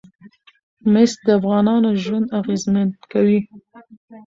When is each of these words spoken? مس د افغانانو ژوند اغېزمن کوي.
مس 0.91 1.11
د 1.25 1.27
افغانانو 1.39 1.89
ژوند 2.03 2.27
اغېزمن 2.39 2.87
کوي. 3.11 3.39